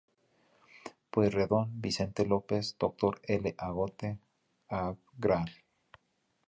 Pueyrredon, 1.11 1.79
Vicente 1.79 2.25
Lopez, 2.25 2.75
Dr. 2.79 3.21
L. 3.27 3.53
Agote, 3.55 4.17
Av 4.67 4.97
Gral. 5.15 5.51